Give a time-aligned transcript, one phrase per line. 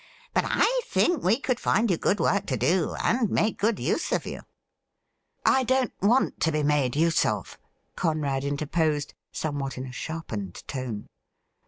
[0.33, 4.11] But I think we could find you good work to do, and make good use
[4.11, 4.41] of you.''
[5.59, 7.59] I don't want to be made use of,'
[7.95, 11.05] Conrad intei posed, somewhat in a sharpened tone.